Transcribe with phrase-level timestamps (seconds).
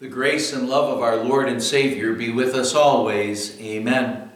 [0.00, 3.60] The grace and love of our Lord and Savior be with us always.
[3.60, 4.30] Amen.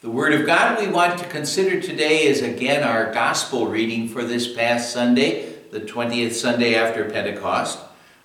[0.00, 4.22] The Word of God we want to consider today is again our Gospel reading for
[4.22, 7.80] this past Sunday, the 20th Sunday after Pentecost.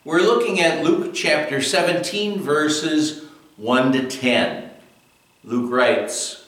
[0.05, 3.23] We're looking at Luke chapter 17, verses
[3.57, 4.69] 1 to 10.
[5.43, 6.45] Luke writes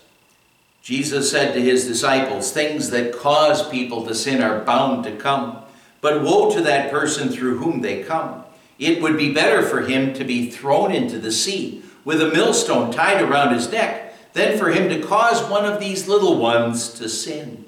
[0.84, 5.64] Jesus said to his disciples, Things that cause people to sin are bound to come,
[6.02, 8.44] but woe to that person through whom they come.
[8.80, 12.92] It would be better for him to be thrown into the sea with a millstone
[12.92, 17.08] tied around his neck than for him to cause one of these little ones to
[17.08, 17.66] sin.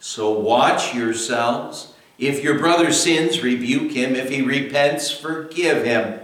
[0.00, 1.92] So watch yourselves.
[2.18, 4.16] If your brother sins, rebuke him.
[4.16, 6.20] If he repents, forgive him.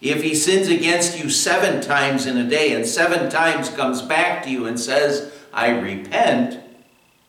[0.00, 4.44] If he sins against you seven times in a day and seven times comes back
[4.44, 6.60] to you and says, I repent,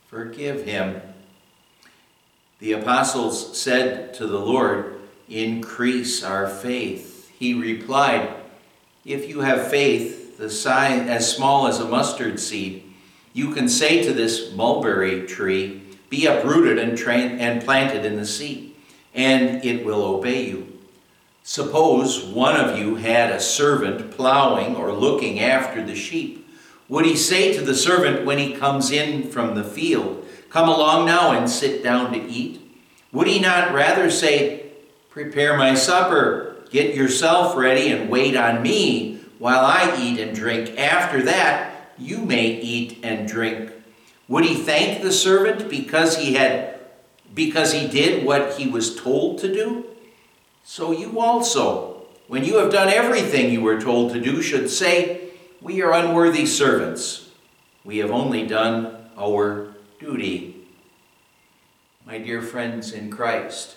[0.08, 1.02] forgive him.
[2.60, 4.93] The apostles said to the Lord,
[5.30, 7.32] increase our faith.
[7.38, 8.34] He replied,
[9.06, 12.84] If you have faith the size as small as a mustard seed,
[13.34, 18.26] you can say to this mulberry tree, Be uprooted and, tra- and planted in the
[18.26, 18.76] sea,
[19.14, 20.70] and it will obey you.
[21.44, 26.48] Suppose one of you had a servant plowing or looking after the sheep.
[26.88, 31.08] Would he say to the servant when he comes in from the field, Come along
[31.08, 32.60] now and sit down to eat?
[33.12, 34.63] Would he not rather say,
[35.14, 40.76] Prepare my supper, get yourself ready, and wait on me while I eat and drink.
[40.80, 43.72] After that, you may eat and drink.
[44.28, 46.80] Would he thank the servant because he had
[47.32, 49.86] because he did what he was told to do?
[50.64, 55.30] So you also, when you have done everything you were told to do, should say,
[55.62, 57.30] "We are unworthy servants.
[57.86, 60.56] We have only done our duty."
[62.04, 63.76] My dear friends in Christ,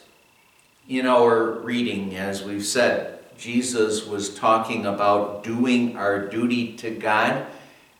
[0.89, 7.45] in our reading, as we've said, Jesus was talking about doing our duty to God.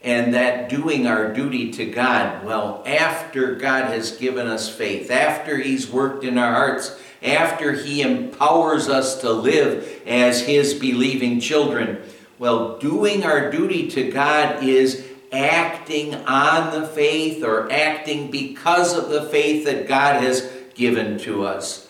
[0.03, 5.57] And that doing our duty to God, well, after God has given us faith, after
[5.57, 11.99] He's worked in our hearts, after He empowers us to live as His believing children,
[12.39, 19.09] well, doing our duty to God is acting on the faith or acting because of
[19.09, 21.86] the faith that God has given to us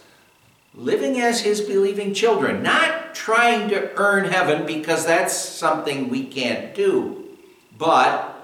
[0.76, 6.74] living as his believing children, not trying to earn heaven because that's something we can't
[6.74, 7.24] do,
[7.78, 8.34] but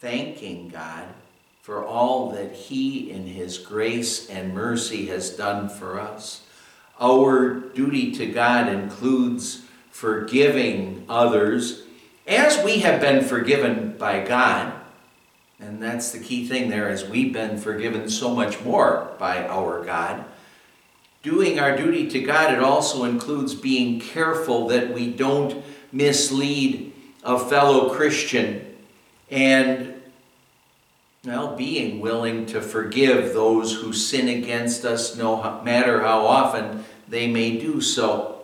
[0.00, 1.04] thanking God
[1.62, 6.42] for all that he in his grace and mercy has done for us.
[7.00, 11.82] Our duty to God includes forgiving others
[12.26, 14.75] as we have been forgiven by God
[15.58, 19.82] and that's the key thing there is we've been forgiven so much more by our
[19.84, 20.24] God.
[21.22, 26.92] Doing our duty to God, it also includes being careful that we don't mislead
[27.24, 28.74] a fellow Christian
[29.30, 29.94] and
[31.24, 37.26] well, being willing to forgive those who sin against us no matter how often they
[37.26, 38.35] may do so.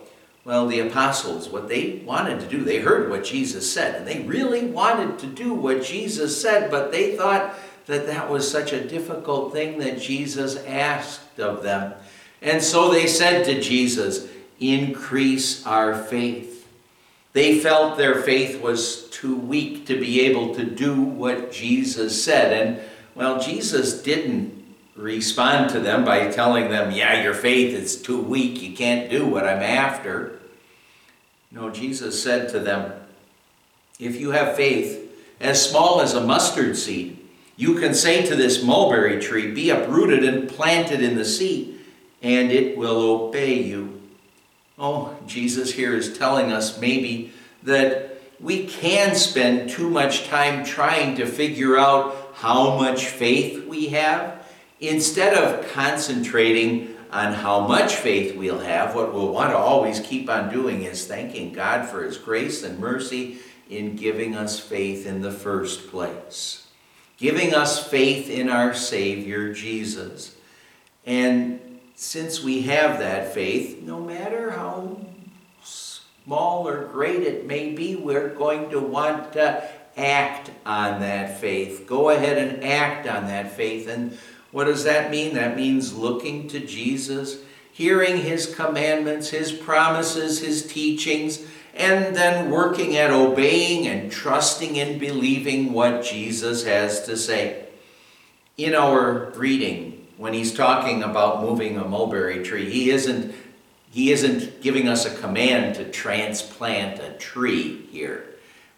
[0.45, 4.27] Well, the apostles, what they wanted to do, they heard what Jesus said, and they
[4.27, 8.85] really wanted to do what Jesus said, but they thought that that was such a
[8.85, 11.93] difficult thing that Jesus asked of them.
[12.41, 14.27] And so they said to Jesus,
[14.59, 16.67] Increase our faith.
[17.31, 22.53] They felt their faith was too weak to be able to do what Jesus said.
[22.67, 22.81] And
[23.15, 24.62] well, Jesus didn't
[24.95, 29.25] respond to them by telling them, yeah, your faith is too weak, you can't do
[29.25, 30.39] what I'm after.
[31.51, 32.93] No, Jesus said to them,
[33.99, 34.99] if you have faith
[35.39, 37.19] as small as a mustard seed,
[37.55, 41.79] you can say to this mulberry tree, be uprooted and planted in the sea,
[42.21, 44.01] and it will obey you.
[44.79, 47.31] Oh, Jesus here is telling us maybe
[47.63, 53.89] that we can spend too much time trying to figure out how much faith we
[53.89, 54.42] have
[54.83, 60.29] instead of concentrating on how much faith we'll have, what we'll want to always keep
[60.29, 63.37] on doing is thanking God for His grace and mercy
[63.69, 66.67] in giving us faith in the first place,
[67.17, 70.35] giving us faith in our Savior Jesus.
[71.05, 74.99] And since we have that faith, no matter how
[75.63, 79.63] small or great it may be, we're going to want to
[79.95, 81.85] act on that faith.
[81.87, 84.17] Go ahead and act on that faith and
[84.53, 85.33] what does that mean?
[85.33, 87.39] That means looking to Jesus,
[87.71, 91.41] hearing his commandments, his promises, his teachings,
[91.73, 97.65] and then working at obeying and trusting and believing what Jesus has to say.
[98.55, 103.33] In our reading, when he's talking about moving a mulberry tree, he isn't
[103.89, 108.27] he isn't giving us a command to transplant a tree here.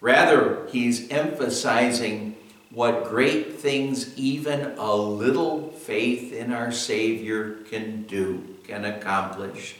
[0.02, 2.35] Rather, he's emphasizing
[2.76, 9.78] what great things even a little faith in our Savior can do, can accomplish.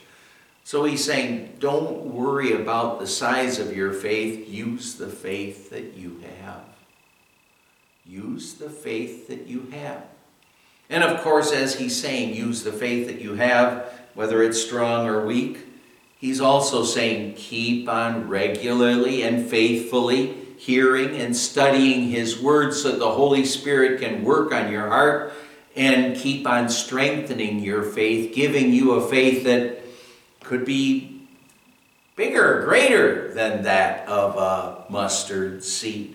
[0.64, 5.92] So he's saying, don't worry about the size of your faith, use the faith that
[5.94, 6.64] you have.
[8.06, 10.06] Use the faith that you have.
[10.88, 15.06] And of course, as he's saying, use the faith that you have, whether it's strong
[15.06, 15.58] or weak,
[16.18, 23.10] he's also saying, keep on regularly and faithfully hearing and studying His Word so the
[23.10, 25.32] Holy Spirit can work on your heart
[25.74, 29.80] and keep on strengthening your faith, giving you a faith that
[30.42, 31.28] could be
[32.16, 36.14] bigger, greater than that of a mustard seed.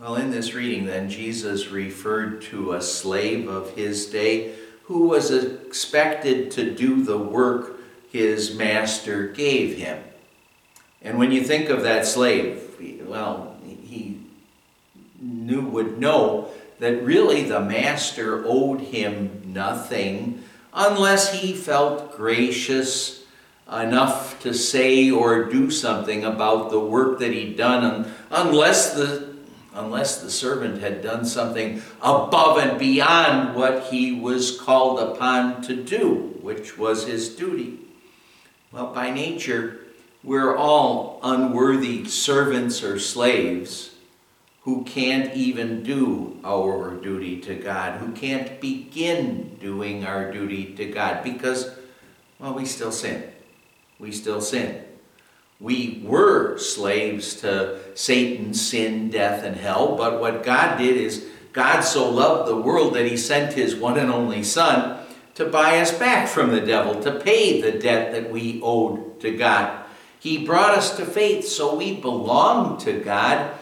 [0.00, 5.30] Well, in this reading, then, Jesus referred to a slave of his day who was
[5.30, 7.76] expected to do the work
[8.10, 10.02] his master gave him.
[11.00, 12.63] And when you think of that slave,
[13.06, 14.22] well, he
[15.20, 16.48] knew, would know
[16.78, 20.42] that really the master owed him nothing
[20.72, 23.22] unless he felt gracious
[23.72, 29.32] enough to say or do something about the work that he'd done unless the
[29.76, 35.74] unless the servant had done something above and beyond what he was called upon to
[35.82, 37.78] do which was his duty
[38.70, 39.80] well by nature
[40.24, 43.90] we're all unworthy servants or slaves
[44.62, 50.86] who can't even do our duty to God, who can't begin doing our duty to
[50.86, 51.74] God because,
[52.38, 53.24] well, we still sin.
[53.98, 54.84] We still sin.
[55.60, 61.82] We were slaves to Satan, sin, death, and hell, but what God did is God
[61.82, 65.04] so loved the world that he sent his one and only Son
[65.34, 69.36] to buy us back from the devil, to pay the debt that we owed to
[69.36, 69.82] God.
[70.24, 73.52] He brought us to faith, so we belong to God.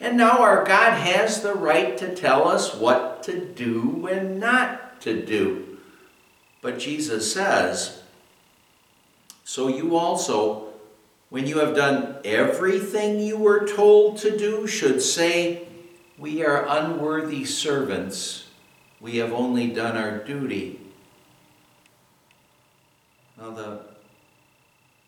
[0.00, 5.00] And now our God has the right to tell us what to do and not
[5.00, 5.78] to do.
[6.60, 8.04] But Jesus says,
[9.42, 10.68] So you also,
[11.28, 15.66] when you have done everything you were told to do, should say,
[16.16, 18.46] We are unworthy servants.
[19.00, 20.78] We have only done our duty.
[23.36, 23.91] Now, the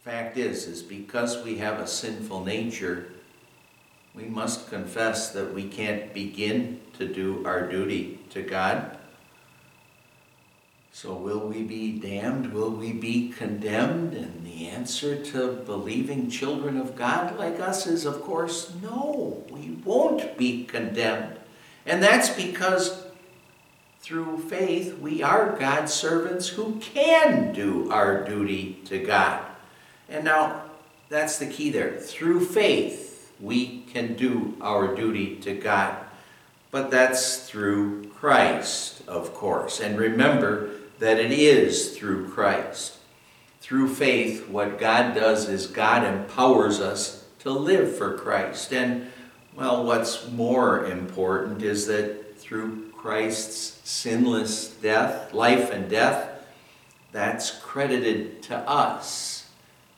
[0.05, 3.09] fact is, is because we have a sinful nature,
[4.15, 8.99] we must confess that we can't begin to do our duty to God.
[10.93, 12.53] So, will we be damned?
[12.53, 14.12] Will we be condemned?
[14.12, 19.71] And the answer to believing children of God like us is, of course, no, we
[19.85, 21.35] won't be condemned.
[21.87, 23.06] And that's because
[24.01, 29.44] through faith we are God's servants who can do our duty to God.
[30.09, 30.62] And now
[31.09, 31.97] that's the key there.
[31.97, 35.97] Through faith, we can do our duty to God.
[36.71, 39.81] But that's through Christ, of course.
[39.81, 42.99] And remember that it is through Christ.
[43.61, 48.73] Through faith, what God does is God empowers us to live for Christ.
[48.73, 49.11] And,
[49.56, 56.31] well, what's more important is that through Christ's sinless death, life and death,
[57.12, 59.34] that's credited to us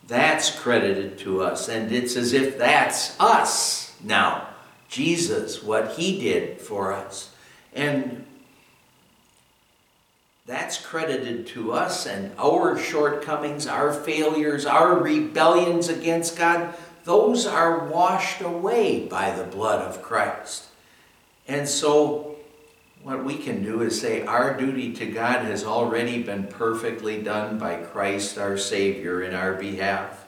[0.08, 4.48] that's credited to us, and it's as if that's us now.
[4.88, 7.30] Jesus, what he did for us.
[7.74, 8.24] And
[10.46, 16.72] that's credited to us, and our shortcomings, our failures, our rebellions against God,
[17.02, 20.66] those are washed away by the blood of Christ.
[21.48, 22.35] And so
[23.06, 27.56] what we can do is say our duty to God has already been perfectly done
[27.56, 30.26] by Christ our Savior in our behalf.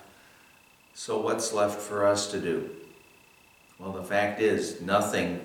[0.94, 2.70] So what's left for us to do?
[3.80, 5.40] Well, the fact is, nothing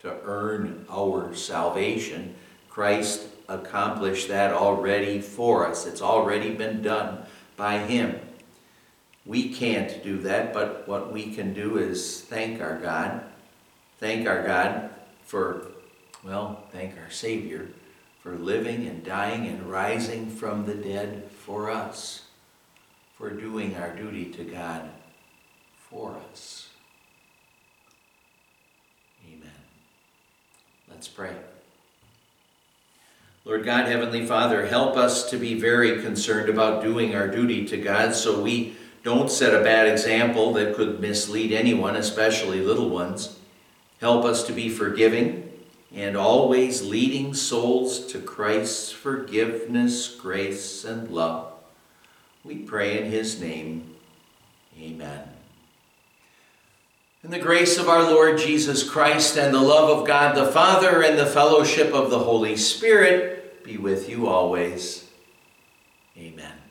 [0.00, 2.34] to earn our salvation.
[2.68, 5.86] Christ accomplished that already for us.
[5.86, 7.20] It's already been done
[7.56, 8.18] by Him.
[9.24, 13.22] We can't do that, but what we can do is thank our God.
[14.00, 14.90] Thank our God
[15.24, 15.68] for
[16.24, 17.66] well, thank our Savior
[18.20, 22.22] for living and dying and rising from the dead for us,
[23.18, 24.88] for doing our duty to God
[25.90, 26.68] for us.
[29.26, 29.50] Amen.
[30.88, 31.34] Let's pray.
[33.44, 37.76] Lord God, Heavenly Father, help us to be very concerned about doing our duty to
[37.76, 43.40] God so we don't set a bad example that could mislead anyone, especially little ones.
[44.00, 45.48] Help us to be forgiving
[45.94, 51.52] and always leading souls to Christ's forgiveness, grace, and love.
[52.44, 53.94] We pray in his name.
[54.80, 55.28] Amen.
[57.22, 61.02] In the grace of our Lord Jesus Christ and the love of God the Father
[61.02, 65.04] and the fellowship of the Holy Spirit be with you always.
[66.16, 66.61] Amen.